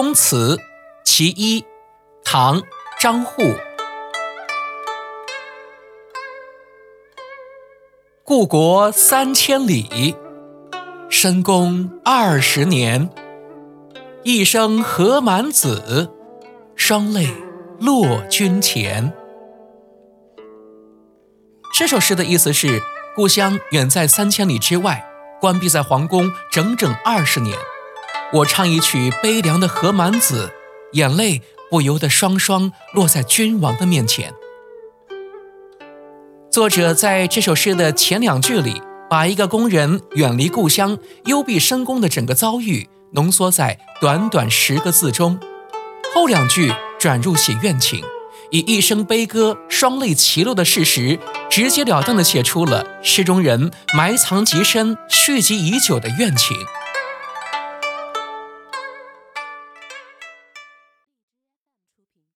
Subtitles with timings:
[0.00, 0.60] 宫词
[1.04, 1.64] 其一，
[2.22, 2.60] 唐·
[3.00, 3.58] 张祜。
[8.22, 10.14] 故国三千里，
[11.10, 13.10] 深宫二十年。
[14.22, 16.12] 一生何满子，
[16.76, 17.26] 双泪
[17.80, 19.12] 落君前。
[21.74, 22.80] 这首诗的意思是，
[23.16, 25.04] 故乡远在三千里之外，
[25.40, 27.58] 关闭在皇宫整整二十年。
[28.30, 30.50] 我唱一曲悲凉的《何满子》，
[30.98, 34.34] 眼泪不由得双双落在君王的面前。
[36.50, 45.40] 作者在这首诗的前两句里，把一个工人远离故乡、幽闭深宫的整个遭遇浓缩在短短十个字中，
[46.14, 48.04] 后两句转入写怨情，
[48.50, 56.54] 以一声悲歌双泪齐落的事实，直截了当地写出了诗中人埋藏极深、蓄积已久的怨情。